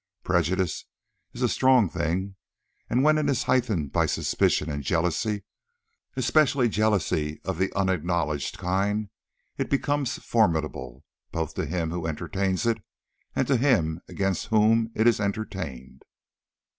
[0.23, 0.85] Prejudice
[1.31, 2.35] is a strong thing,
[2.89, 5.43] and when it is heightened by suspicion and jealousy,
[6.15, 9.09] especially jealousy of the unacknowledged kind,
[9.59, 12.81] it becomes formidable, both to him who entertains it
[13.35, 16.01] and to him against whom it is entertained.